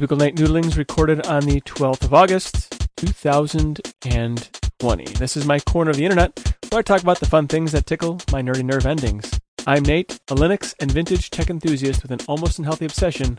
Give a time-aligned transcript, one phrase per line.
[0.00, 5.04] CubicleNate Noodlings recorded on the 12th of August, 2020.
[5.04, 7.84] This is my corner of the internet where I talk about the fun things that
[7.84, 9.38] tickle my nerdy nerve endings.
[9.66, 13.36] I'm Nate, a Linux and vintage tech enthusiast with an almost unhealthy obsession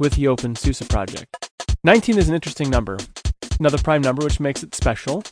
[0.00, 1.48] with the Open SUSE project.
[1.84, 2.98] 19 is an interesting number,
[3.60, 5.22] another prime number which makes it special.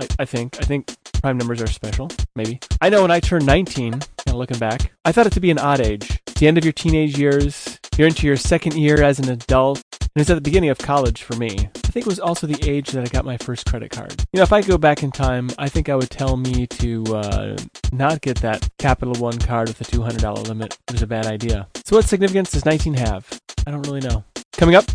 [0.00, 0.60] I, I think.
[0.60, 2.58] I think prime numbers are special, maybe.
[2.80, 5.52] I know when I turned 19, kind of looking back, I thought it to be
[5.52, 6.18] an odd age.
[6.40, 10.20] The end of your teenage years, you're into your second year as an adult, and
[10.20, 11.50] it's at the beginning of college for me.
[11.50, 14.12] I think it was also the age that I got my first credit card.
[14.32, 17.04] You know, if I go back in time, I think I would tell me to
[17.14, 17.56] uh,
[17.92, 20.76] not get that Capital One card with the $200 limit.
[20.88, 21.68] It was a bad idea.
[21.84, 23.40] So, what significance does 19 have?
[23.66, 24.24] I don't really know.
[24.54, 24.86] Coming up,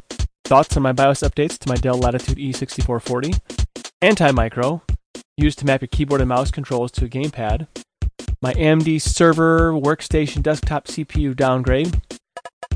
[0.43, 3.39] thoughts on my BIOS updates to my Dell Latitude E6440,
[4.01, 4.81] Anti-Micro,
[5.37, 7.67] used to map your keyboard and mouse controls to a gamepad,
[8.41, 12.01] my AMD server workstation desktop CPU downgrade,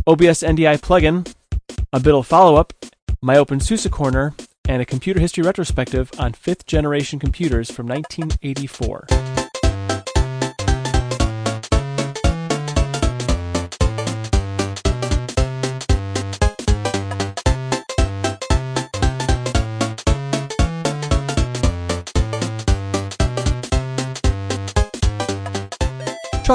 [0.06, 1.34] OBS NDI plugin,
[1.94, 2.74] a bit of follow up,
[3.22, 4.34] my OpenSUSE corner,
[4.68, 9.33] and a computer history retrospective on fifth generation computers from 1984.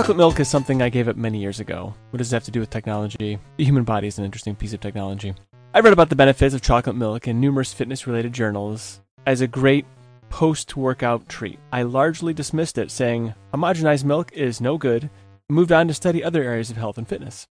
[0.08, 1.92] Chocolate milk is something I gave up many years ago.
[2.08, 3.38] What does it have to do with technology?
[3.58, 5.34] The human body is an interesting piece of technology.
[5.74, 9.46] I read about the benefits of chocolate milk in numerous fitness related journals as a
[9.46, 9.84] great
[10.30, 11.58] post workout treat.
[11.70, 15.10] I largely dismissed it, saying homogenized milk is no good, and
[15.50, 17.46] moved on to study other areas of health and fitness.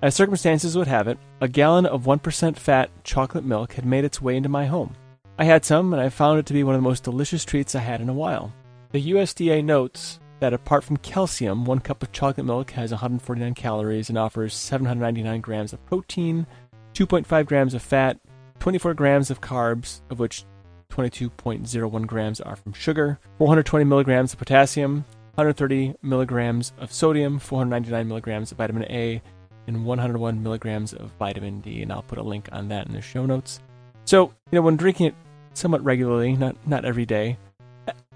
[0.00, 4.22] As circumstances would have it, a gallon of 1% fat chocolate milk had made its
[4.22, 4.94] way into my home.
[5.40, 7.74] I had some, and I found it to be one of the most delicious treats
[7.74, 8.52] I had in a while.
[8.92, 14.08] The USDA notes that apart from calcium, one cup of chocolate milk has 149 calories
[14.08, 16.46] and offers 799 grams of protein,
[16.94, 18.18] 2.5 grams of fat,
[18.60, 20.44] 24 grams of carbs, of which
[20.90, 25.04] 22.01 grams are from sugar, 420 milligrams of potassium,
[25.34, 29.20] 130 milligrams of sodium, 499 milligrams of vitamin A,
[29.66, 31.82] and 101 milligrams of vitamin D.
[31.82, 33.60] And I'll put a link on that in the show notes.
[34.04, 35.14] So, you know, when drinking it
[35.54, 37.36] somewhat regularly, not not every day,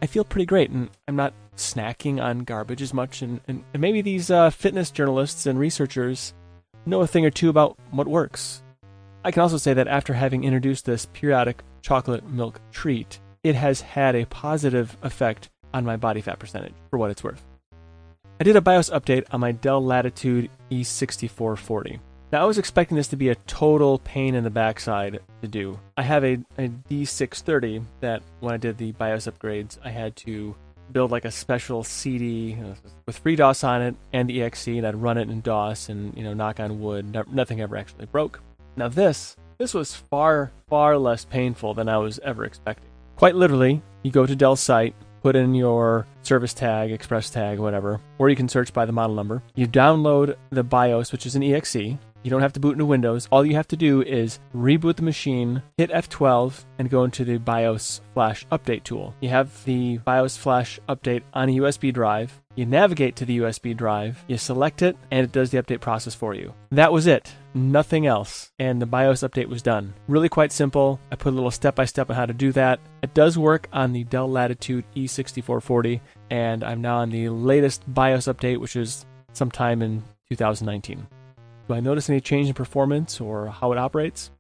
[0.02, 3.22] I feel pretty great, and I'm not snacking on garbage as much.
[3.22, 6.34] And, and, and maybe these uh, fitness journalists and researchers
[6.86, 8.62] know a thing or two about what works.
[9.24, 13.82] I can also say that after having introduced this periodic chocolate milk treat, it has
[13.82, 17.44] had a positive effect on my body fat percentage, for what it's worth.
[18.40, 22.00] I did a BIOS update on my Dell Latitude E6440.
[22.32, 25.80] Now, I was expecting this to be a total pain in the backside to do.
[25.96, 30.54] I have a a D630 that, when I did the BIOS upgrades, I had to
[30.92, 32.74] build like a special CD uh,
[33.04, 36.22] with FreeDOS on it and the exe, and I'd run it in DOS, and you
[36.22, 38.40] know, knock on wood, nothing ever actually broke.
[38.76, 42.90] Now this, this was far, far less painful than I was ever expecting.
[43.16, 48.00] Quite literally, you go to Dell's site, put in your service tag, express tag, whatever,
[48.18, 49.42] or you can search by the model number.
[49.56, 53.28] You download the BIOS, which is an exe, you don't have to boot into Windows.
[53.30, 57.38] All you have to do is reboot the machine, hit F12, and go into the
[57.38, 59.14] BIOS Flash Update tool.
[59.20, 62.40] You have the BIOS Flash Update on a USB drive.
[62.56, 66.14] You navigate to the USB drive, you select it, and it does the update process
[66.14, 66.52] for you.
[66.70, 67.32] That was it.
[67.54, 68.52] Nothing else.
[68.58, 69.94] And the BIOS update was done.
[70.08, 71.00] Really quite simple.
[71.10, 72.80] I put a little step by step on how to do that.
[73.02, 78.26] It does work on the Dell Latitude E6440, and I'm now on the latest BIOS
[78.26, 81.06] update, which is sometime in 2019.
[81.70, 84.32] Do I notice any change in performance or how it operates?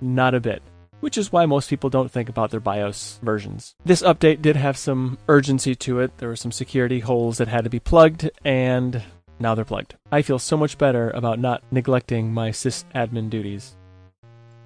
[0.00, 0.64] Not a bit,
[0.98, 3.76] which is why most people don't think about their BIOS versions.
[3.84, 6.18] This update did have some urgency to it.
[6.18, 9.00] There were some security holes that had to be plugged, and
[9.38, 9.94] now they're plugged.
[10.10, 13.76] I feel so much better about not neglecting my sysadmin duties.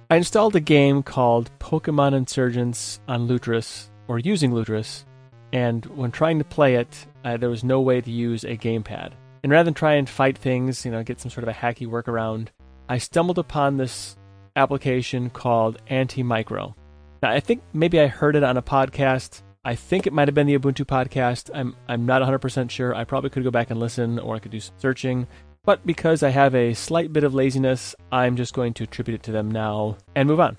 [0.09, 5.05] I installed a game called Pokemon Insurgence on Lutris, or using Lutris,
[5.53, 9.11] and when trying to play it, uh, there was no way to use a gamepad.
[9.43, 11.87] And rather than try and fight things, you know, get some sort of a hacky
[11.87, 12.47] workaround,
[12.89, 14.15] I stumbled upon this
[14.55, 16.75] application called Anti-Micro.
[17.21, 19.41] Now, I think maybe I heard it on a podcast.
[19.65, 21.49] I think it might have been the Ubuntu podcast.
[21.53, 22.95] I'm I'm not 100% sure.
[22.95, 25.27] I probably could go back and listen or I could do some searching.
[25.65, 29.23] But because I have a slight bit of laziness, I'm just going to attribute it
[29.23, 30.57] to them now and move on.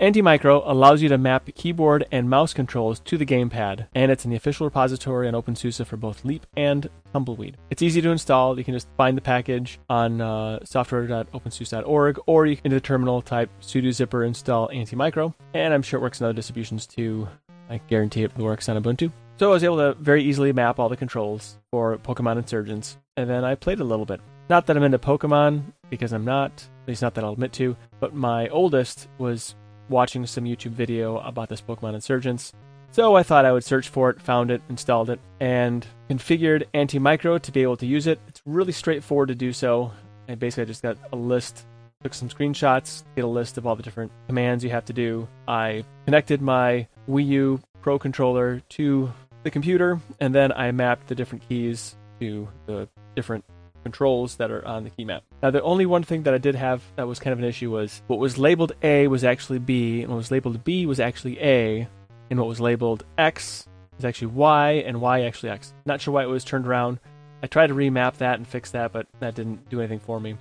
[0.00, 4.30] Anti-Micro allows you to map keyboard and mouse controls to the gamepad, and it's in
[4.30, 7.56] the official repository on OpenSUSE for both Leap and Tumbleweed.
[7.70, 8.58] It's easy to install.
[8.58, 13.22] You can just find the package on uh, software.opensuse.org, or you can into the terminal
[13.22, 17.28] type sudo zypper install Anti-Micro, and I'm sure it works in other distributions too.
[17.70, 19.10] I guarantee it works on Ubuntu.
[19.38, 23.30] So I was able to very easily map all the controls for Pokemon Insurgence, and
[23.30, 24.20] then I played a little bit.
[24.48, 26.50] Not that I'm into Pokemon, because I'm not,
[26.82, 29.54] at least not that I'll admit to, but my oldest was
[29.88, 32.52] watching some YouTube video about this Pokemon Insurgence.
[32.92, 37.40] So I thought I would search for it, found it, installed it, and configured Antimicro
[37.42, 38.18] to be able to use it.
[38.28, 39.92] It's really straightforward to do so.
[40.28, 41.66] I basically I just got a list,
[42.02, 45.28] took some screenshots, get a list of all the different commands you have to do.
[45.46, 49.12] I connected my Wii U Pro controller to
[49.42, 53.44] the computer, and then I mapped the different keys to the different
[53.86, 55.22] controls that are on the key map.
[55.44, 57.70] Now, the only one thing that I did have that was kind of an issue
[57.70, 61.38] was what was labeled A was actually B, and what was labeled B was actually
[61.40, 61.86] A,
[62.28, 63.68] and what was labeled X
[63.98, 65.72] is actually Y, and Y actually X.
[65.84, 66.98] Not sure why it was turned around.
[67.44, 70.36] I tried to remap that and fix that, but that didn't do anything for me.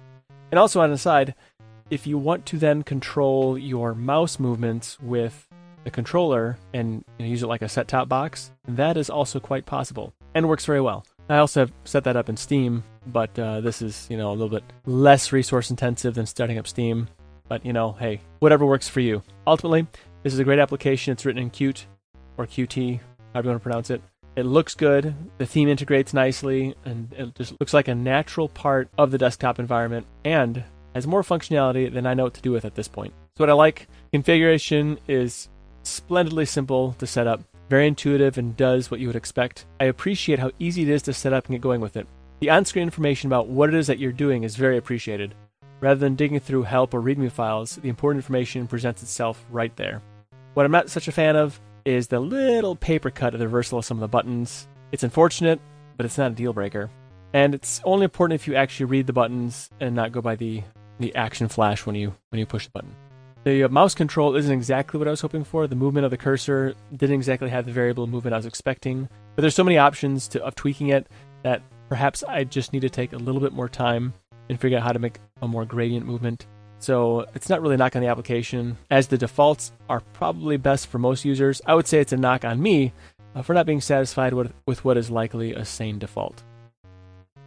[0.50, 1.36] And also on the side,
[1.91, 5.48] if you want to then control your mouse movements with
[5.83, 9.68] the controller and you know, use it like a set-top box, that is also quite
[9.68, 11.06] possible and works very well.
[11.30, 14.34] I also have set that up in Steam, but uh, this is you know a
[14.34, 17.07] little bit less resource intensive than starting up Steam.
[17.48, 19.22] But you know, hey, whatever works for you.
[19.46, 19.88] Ultimately,
[20.24, 21.12] this is a great application.
[21.12, 21.86] It's written in Qt
[22.38, 23.00] or Qt,
[23.34, 24.02] however you want to pronounce it.
[24.36, 25.16] It looks good.
[25.38, 29.60] The theme integrates nicely, and it just looks like a natural part of the desktop
[29.60, 30.63] environment, and
[30.94, 33.13] has more functionality than I know what to do with at this point.
[33.38, 35.50] So what I like, configuration is
[35.84, 39.66] splendidly simple to set up very intuitive and does what you would expect.
[39.80, 42.08] I appreciate how easy it is to set up and get going with it.
[42.42, 45.34] The on screen information about what it is that you're doing is very appreciated.
[45.80, 50.02] Rather than digging through help or README files, the important information presents itself right there.
[50.54, 53.80] What I'm not such a fan of is the little paper cut of the reversal
[53.80, 54.68] of some of the buttons.
[54.92, 55.62] It's unfortunate,
[55.96, 56.90] but it's not a deal breaker.
[57.34, 60.62] And it's only important if you actually read the buttons and not go by the,
[61.00, 62.96] the action flash when you when you push the button.
[63.44, 65.68] The uh, mouse control isn't exactly what I was hoping for.
[65.68, 69.08] The movement of the cursor didn't exactly have the variable movement I was expecting.
[69.36, 71.08] But there's so many options to, of tweaking it
[71.44, 74.14] that perhaps I just need to take a little bit more time
[74.50, 76.46] and figure out how to make a more gradient movement.
[76.80, 80.88] So it's not really a knock on the application, as the defaults are probably best
[80.88, 81.62] for most users.
[81.66, 82.94] I would say it's a knock on me
[83.34, 86.44] uh, for not being satisfied with, with what is likely a sane default.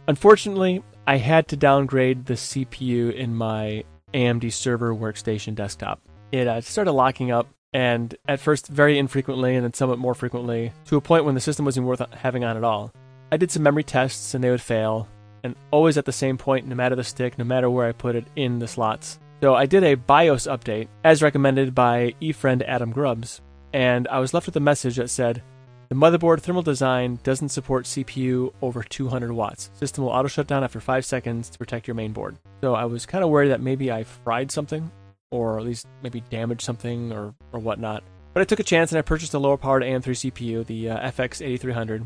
[0.07, 3.83] Unfortunately, I had to downgrade the CPU in my
[4.13, 6.01] AMD server workstation desktop.
[6.31, 10.71] It uh, started locking up, and at first very infrequently, and then somewhat more frequently,
[10.85, 12.91] to a point when the system wasn't worth having on at all.
[13.31, 15.07] I did some memory tests, and they would fail,
[15.43, 18.15] and always at the same point, no matter the stick, no matter where I put
[18.15, 19.19] it in the slots.
[19.41, 23.41] So I did a BIOS update, as recommended by eFriend Adam Grubbs,
[23.71, 25.43] and I was left with a message that said,
[25.89, 29.71] the motherboard thermal design doesn't support CPU over 200 watts.
[29.73, 32.37] System will auto shut down after 5 seconds to protect your main board.
[32.61, 34.91] So I was kind of worried that maybe I fried something,
[35.31, 38.03] or at least maybe damaged something or, or whatnot.
[38.33, 41.09] But I took a chance and I purchased a lower powered AM3 CPU, the uh,
[41.11, 42.05] FX8300.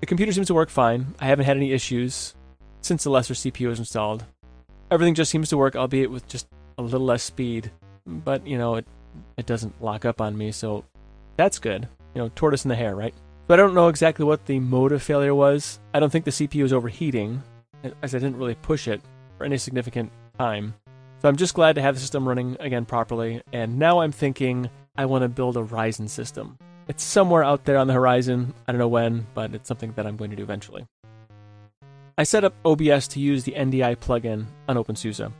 [0.00, 1.14] The computer seems to work fine.
[1.20, 2.34] I haven't had any issues
[2.80, 4.24] since the lesser CPU was installed.
[4.90, 6.46] Everything just seems to work, albeit with just
[6.78, 7.70] a little less speed.
[8.06, 8.86] But, you know, it,
[9.36, 10.84] it doesn't lock up on me, so
[11.36, 13.14] that's good you know, tortoise in the hare, right?
[13.46, 15.78] So I don't know exactly what the motive failure was.
[15.92, 17.42] I don't think the CPU is overheating,
[18.02, 19.02] as I didn't really push it
[19.36, 20.72] for any significant time.
[21.20, 24.70] So I'm just glad to have the system running again properly, and now I'm thinking
[24.96, 26.56] I want to build a Ryzen system.
[26.88, 28.54] It's somewhere out there on the horizon.
[28.66, 30.86] I don't know when, but it's something that I'm going to do eventually.
[32.18, 35.32] I set up OBS to use the NDI plugin on OpenSUSE.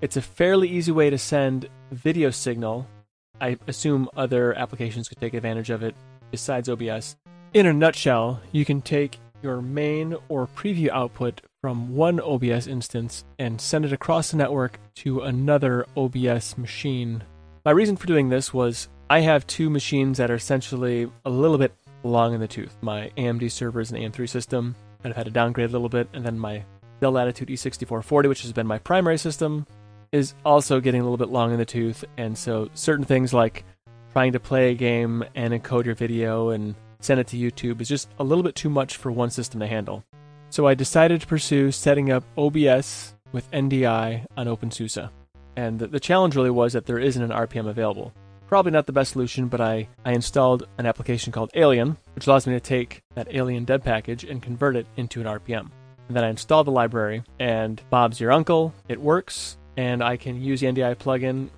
[0.00, 2.86] It's a fairly easy way to send video signal
[3.42, 5.96] I assume other applications could take advantage of it
[6.30, 7.16] besides OBS.
[7.54, 13.24] In a nutshell, you can take your main or preview output from one OBS instance
[13.40, 17.24] and send it across the network to another OBS machine.
[17.64, 21.58] My reason for doing this was I have two machines that are essentially a little
[21.58, 22.74] bit long in the tooth.
[22.80, 26.08] My AMD server is an AM3 system that I've had to downgrade a little bit,
[26.14, 26.64] and then my
[26.98, 29.66] Dell Latitude E6440, which has been my primary system,
[30.12, 33.66] is also getting a little bit long in the tooth, and so certain things like
[34.14, 37.90] trying to play a game and encode your video and send it to YouTube is
[37.90, 40.02] just a little bit too much for one system to handle.
[40.48, 45.10] So I decided to pursue setting up OBS with NDI on OpenSUSE.
[45.56, 48.14] And the, the challenge really was that there isn't an RPM available.
[48.52, 52.46] Probably not the best solution, but I, I installed an application called Alien, which allows
[52.46, 55.70] me to take that Alien deb package and convert it into an RPM.
[56.08, 58.74] And then I install the library, and Bob's your uncle.
[58.90, 61.48] It works and I can use the NDI plugin.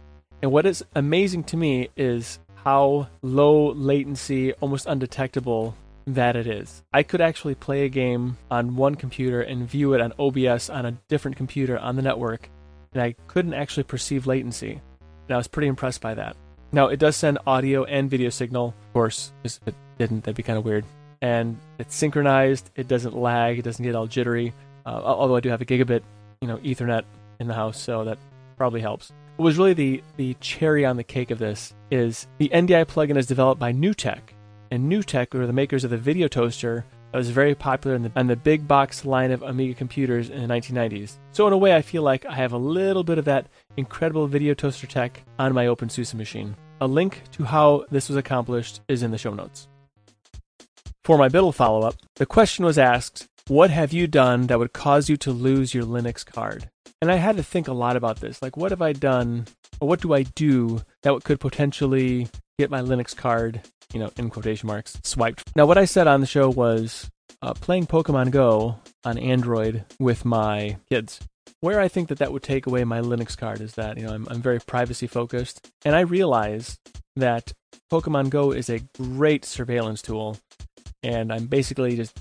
[0.40, 5.74] And what is amazing to me is how low latency, almost undetectable
[6.06, 6.84] that it is.
[6.92, 10.86] I could actually play a game on one computer and view it on OBS on
[10.86, 12.50] a different computer on the network,
[12.92, 14.80] and I couldn't actually perceive latency.
[15.26, 16.36] And I was pretty impressed by that.
[16.74, 20.42] Now, it does send audio and video signal, of course, if it didn't, that'd be
[20.42, 20.84] kind of weird.
[21.22, 24.52] And it's synchronized, it doesn't lag, it doesn't get all jittery.
[24.84, 26.02] Uh, although I do have a gigabit
[26.40, 27.04] you know, Ethernet
[27.38, 28.18] in the house, so that
[28.56, 29.12] probably helps.
[29.36, 33.16] What was really the, the cherry on the cake of this is the NDI plugin
[33.16, 34.18] is developed by NewTek.
[34.72, 38.12] And NewTek were the makers of the video toaster that was very popular in the,
[38.16, 41.18] on the big box line of Amiga computers in the 1990s.
[41.30, 44.26] So, in a way, I feel like I have a little bit of that incredible
[44.26, 46.56] video toaster tech on my OpenSUSE machine.
[46.80, 49.68] A link to how this was accomplished is in the show notes.
[51.04, 54.72] For my BDLL follow up, the question was asked What have you done that would
[54.72, 56.70] cause you to lose your Linux card?
[57.00, 58.40] And I had to think a lot about this.
[58.40, 59.46] Like, what have I done,
[59.80, 62.28] or what do I do that could potentially
[62.58, 63.60] get my Linux card,
[63.92, 65.54] you know, in quotation marks, swiped?
[65.54, 67.10] Now, what I said on the show was
[67.42, 71.20] uh, playing Pokemon Go on Android with my kids.
[71.60, 74.12] Where I think that that would take away my Linux card is that, you know,
[74.12, 75.70] I'm, I'm very privacy focused.
[75.84, 76.78] And I realize
[77.16, 77.52] that
[77.90, 80.38] Pokemon Go is a great surveillance tool.
[81.02, 82.18] And I'm basically just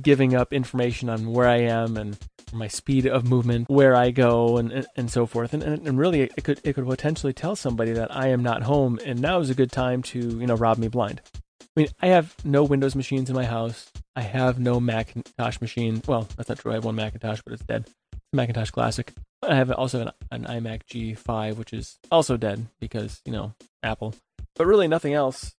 [0.00, 2.18] giving up information on where I am and
[2.52, 5.54] my speed of movement, where I go, and and, so forth.
[5.54, 8.62] And, and, and really, it could it could potentially tell somebody that I am not
[8.62, 11.22] home, and now is a good time to you know rob me blind.
[11.62, 13.90] I mean, I have no Windows machines in my house.
[14.14, 16.02] I have no Macintosh machine.
[16.06, 16.72] Well, that's not true.
[16.72, 17.86] I have one Macintosh, but it's dead.
[18.32, 19.12] Macintosh Classic.
[19.42, 24.14] I have also an, an iMac G5, which is also dead because you know Apple.
[24.56, 25.54] But really, nothing else.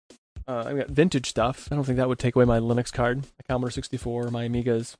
[0.47, 1.67] Uh, I've got vintage stuff.
[1.71, 4.95] I don't think that would take away my Linux card, my Commodore 64, my Amigas.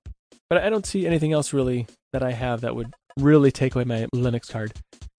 [0.50, 3.84] But I don't see anything else really that I have that would really take away
[3.84, 4.74] my Linux card.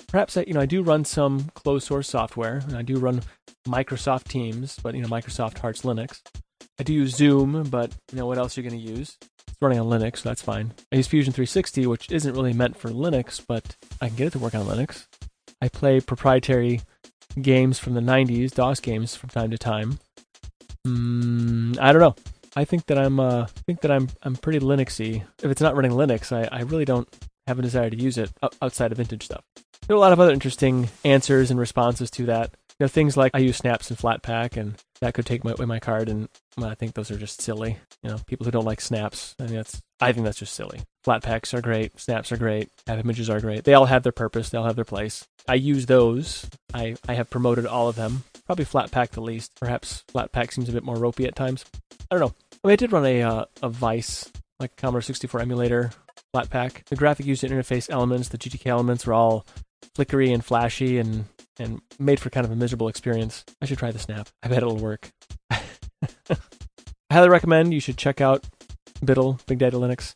[0.09, 3.23] Perhaps I, you know, I do run some closed source software, and I do run
[3.67, 6.21] Microsoft Teams, but you know, Microsoft Hearts Linux.
[6.79, 9.19] I do use Zoom, but you know, what else are you going to use?
[9.49, 10.73] It's running on Linux, so that's fine.
[10.93, 14.31] I use Fusion 360, which isn't really meant for Linux, but I can get it
[14.31, 15.07] to work on Linux.
[15.61, 16.81] I play proprietary
[17.41, 19.99] games from the 90s, DOS games from time to time.
[20.87, 22.15] Mm, I don't know.
[22.57, 25.25] I think that I'm uh, think that I'm I'm pretty Linuxy.
[25.43, 27.09] If it's not running Linux, I, I really don't
[27.47, 28.31] have a desire to use it
[28.63, 29.43] outside of vintage stuff.
[29.87, 32.55] There are a lot of other interesting answers and responses to that.
[32.79, 35.67] You know, things like I use snaps and Flatpak, and that could take my, away
[35.67, 37.77] my card, and well, I think those are just silly.
[38.03, 40.81] You know, people who don't like snaps, I mean, that's I think that's just silly.
[41.07, 43.65] Flatpaks are great, snaps are great, app images are great.
[43.65, 45.27] They all have their purpose, they all have their place.
[45.47, 46.49] I use those.
[46.73, 48.25] I I have promoted all of them.
[48.47, 49.53] Probably Flatpak the least.
[49.61, 51.67] Perhaps Flatpak seems a bit more ropey at times.
[52.11, 52.35] I don't know.
[52.65, 55.91] I, mean, I did run a uh, a Vice like Commodore 64 emulator
[56.35, 56.87] Flatpak.
[56.87, 59.45] The graphic user interface elements, the GTK elements, were all
[59.95, 61.27] flickery and flashy and
[61.59, 63.45] and made for kind of a miserable experience.
[63.61, 64.29] I should try the snap.
[64.43, 65.11] I bet it'll work.
[65.51, 65.59] I
[67.11, 68.45] highly recommend you should check out
[69.05, 70.15] BDLL, Big Daddy Linux.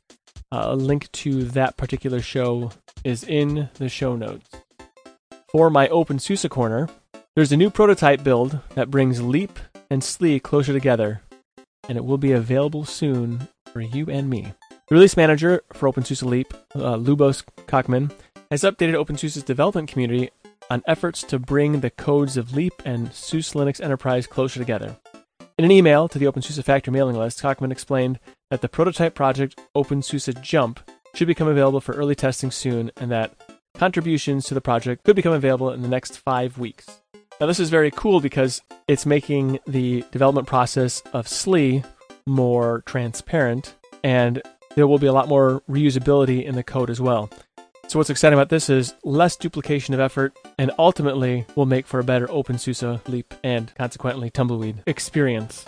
[0.50, 2.70] Uh, a link to that particular show
[3.04, 4.48] is in the show notes.
[5.52, 6.88] For my OpenSUSE corner,
[7.36, 9.58] there's a new prototype build that brings Leap
[9.90, 11.22] and SLE closer together,
[11.88, 14.52] and it will be available soon for you and me.
[14.88, 18.10] The release manager for OpenSUSE Leap, uh, Lubos Kocman,
[18.50, 20.30] has updated OpenSUSE's development community
[20.70, 24.96] on efforts to bring the codes of Leap and SUSE Linux Enterprise closer together.
[25.58, 28.20] In an email to the OpenSUSE Factory mailing list, Kocman explained
[28.50, 30.80] that the prototype project OpenSUSE Jump
[31.14, 33.34] should become available for early testing soon and that
[33.74, 37.00] contributions to the project could become available in the next five weeks.
[37.40, 41.84] Now, this is very cool because it's making the development process of SLE
[42.26, 44.42] more transparent and
[44.76, 47.30] there will be a lot more reusability in the code as well.
[47.88, 51.98] So what's exciting about this is less duplication of effort and ultimately will make for
[51.98, 55.64] a better OpenSUSE Leap and consequently Tumbleweed experience.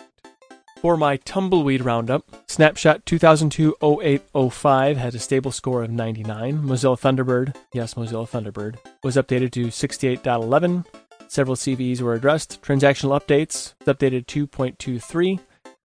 [0.83, 6.59] For my Tumbleweed roundup, Snapshot 2002-0805 had a stable score of 99.
[6.63, 10.85] Mozilla Thunderbird, yes, Mozilla Thunderbird, was updated to 68.11.
[11.27, 12.61] Several CVEs were addressed.
[12.61, 15.41] Transactional updates updated 2.23.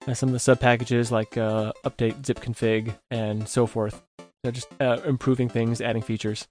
[0.06, 4.02] Uh, some of the sub packages like uh, update zypp config and so forth
[4.42, 6.48] they're just uh, improving things, adding features.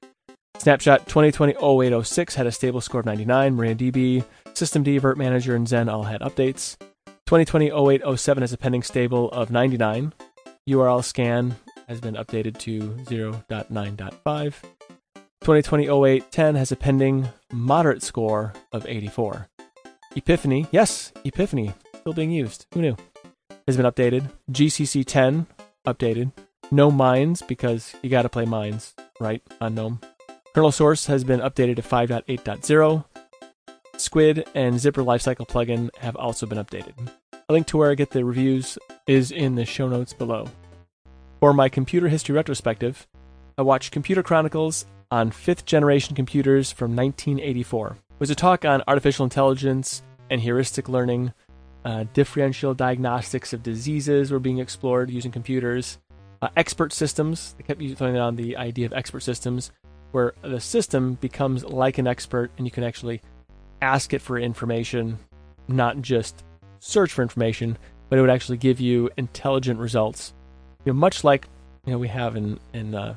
[0.58, 3.56] Snapshot 2020-0806 had a stable score of 99.
[3.56, 6.76] MariaDB, systemd, Virt Manager, and Xen all had updates.
[7.28, 10.14] 2020-0807 has a pending stable of 99.
[10.68, 11.56] URL scan
[11.88, 14.56] has been updated to 0.9.5.
[15.44, 19.48] 2020-0810 has a pending moderate score of 84.
[20.16, 22.66] Epiphany, yes, Epiphany, still being used.
[22.74, 22.98] Who knew?
[23.68, 24.30] Has been updated.
[24.52, 25.48] GCC 10
[25.88, 26.32] updated.
[26.72, 30.00] GNOME Mines because you got to play mines, right, on GNOME.
[30.54, 33.06] Kernel source has been updated to 5.8.0.
[33.98, 36.94] Squid and Zypper Lifecycle plugin have also been updated.
[37.50, 40.48] A link to where I get the reviews is in the show notes below.
[41.40, 43.08] For my computer history retrospective,
[43.58, 47.98] I watched Computer Chronicles on fifth generation computers from 1984.
[48.12, 51.34] It was a talk on artificial intelligence and heuristic learning.
[51.84, 55.98] Uh, differential diagnostics of diseases were being explored using computers
[56.42, 57.56] uh, expert systems.
[57.58, 59.72] They kept throwing on the idea of expert systems,
[60.12, 63.22] where the system becomes like an expert and you can actually
[63.82, 65.18] ask it for information,
[65.68, 66.44] not just
[66.80, 67.78] search for information,
[68.10, 70.34] but it would actually give you intelligent results.
[70.86, 71.48] You know, much like
[71.86, 73.16] you know we have in in uh,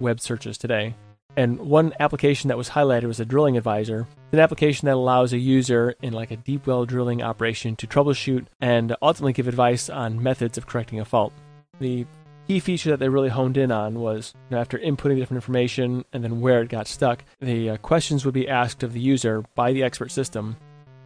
[0.00, 0.94] web searches today.
[1.34, 4.06] And one application that was highlighted was a drilling advisor.
[4.32, 8.46] An application that allows a user in like a deep well drilling operation to troubleshoot
[8.60, 11.32] and ultimately give advice on methods of correcting a fault.
[11.78, 12.06] The
[12.48, 16.04] key feature that they really honed in on was you know, after inputting different information
[16.12, 19.44] and then where it got stuck, the uh, questions would be asked of the user
[19.54, 20.56] by the expert system.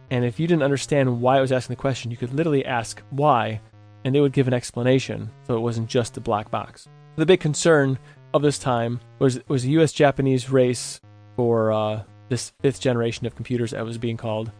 [0.09, 3.01] And if you didn't understand why it was asking the question, you could literally ask
[3.09, 3.59] why,
[4.03, 6.87] and they would give an explanation, so it wasn't just a black box.
[7.17, 7.97] The big concern
[8.33, 9.91] of this time was was a U.S.
[9.91, 11.01] Japanese race
[11.35, 14.51] for uh, this fifth generation of computers, that was being called,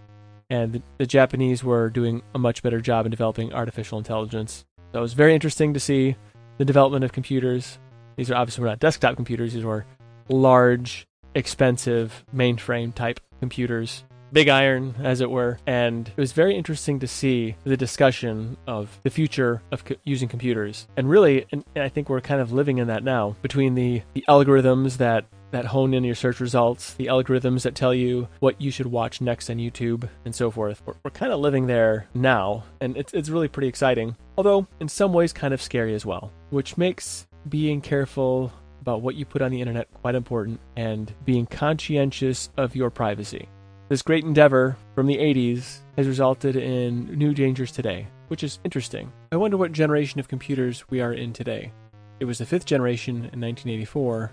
[0.50, 4.66] and the, the Japanese were doing a much better job in developing artificial intelligence.
[4.92, 6.16] So it was very interesting to see
[6.58, 7.80] the development of computers.
[8.16, 9.86] These are obviously not desktop computers; these were
[10.30, 15.60] large, expensive mainframe type computers big iron, as it were.
[15.66, 20.28] And it was very interesting to see the discussion of the future of co- using
[20.28, 20.88] computers.
[20.98, 24.26] And really, and, I think we're kind of living in that now between the, the
[24.28, 28.70] algorithms that that hone in your search results, the algorithms that tell you what you
[28.70, 30.82] should watch next on YouTube, and so forth.
[30.86, 34.18] We're, we're kind of living there now, and it's, it's really pretty exciting.
[34.38, 39.16] Although, in some ways, kind of scary as well, which makes being careful about what
[39.16, 43.48] you put on the internet quite important and being conscientious of your privacy.
[43.90, 49.10] This great endeavor from the 80s has resulted in new dangers today, which is interesting.
[49.32, 51.72] I wonder what generation of computers we are in today.
[52.20, 54.30] It was the fifth generation in 1984,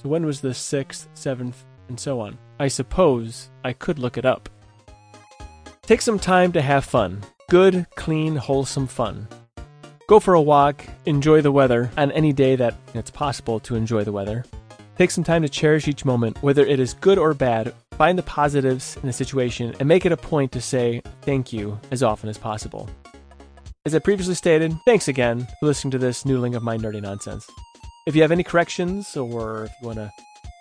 [0.00, 2.38] so when was the sixth, seventh, and so on?
[2.60, 4.48] I suppose I could look it up.
[5.82, 7.22] Take some time to have fun.
[7.50, 9.26] Good, clean, wholesome fun.
[10.06, 14.04] Go for a walk, enjoy the weather on any day that it's possible to enjoy
[14.04, 14.44] the weather.
[14.96, 18.22] Take some time to cherish each moment, whether it is good or bad, Find the
[18.22, 22.28] positives in the situation and make it a point to say thank you as often
[22.28, 22.88] as possible.
[23.84, 27.48] As I previously stated, thanks again for listening to this noodling of my nerdy nonsense.
[28.06, 30.10] If you have any corrections or if you want to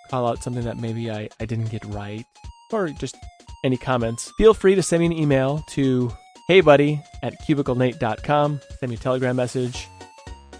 [0.09, 2.25] call out something that maybe I, I didn't get right,
[2.71, 3.15] or just
[3.63, 6.11] any comments, feel free to send me an email to
[6.49, 8.59] heybuddy at cubiclenate.com.
[8.79, 9.87] Send me a telegram message.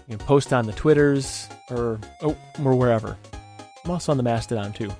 [0.08, 3.16] You can post on the Twitters or, oh, or wherever.
[3.84, 4.90] I'm also on the Mastodon too.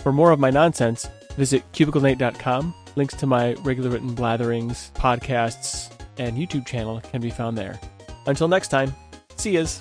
[0.00, 1.06] For more of my nonsense,
[1.40, 2.74] Visit cubiclenate.com.
[2.96, 7.80] Links to my regular written blatherings, podcasts, and YouTube channel can be found there.
[8.26, 8.94] Until next time,
[9.36, 9.78] see yous.